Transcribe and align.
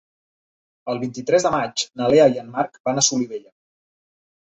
El 0.93 1.01
vint-i-tres 1.01 1.45
de 1.47 1.51
maig 1.55 1.83
na 2.01 2.07
Lea 2.13 2.25
i 2.31 2.39
en 2.45 2.49
Marc 2.55 2.81
van 2.89 3.03
a 3.03 3.05
Solivella. 3.09 3.53